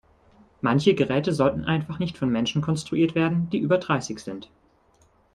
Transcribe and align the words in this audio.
Manche 0.61 0.95
Geräte 0.95 1.31
sollten 1.31 1.63
einfach 1.63 1.99
nicht 1.99 2.17
von 2.17 2.27
Menschen 2.31 2.63
konstruiert 2.63 3.13
werden, 3.13 3.51
die 3.51 3.59
über 3.59 3.77
dreißig 3.77 4.17
sind. 4.17 4.49